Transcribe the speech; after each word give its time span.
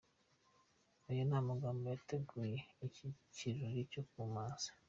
Ayo 1.09 1.21
ni 1.25 1.35
amagambo 1.41 1.81
y’abateguye 1.85 2.57
iki 2.87 3.07
kirori 3.35 3.81
cyo 3.91 4.01
ku 4.09 4.21
mazi. 4.33 4.69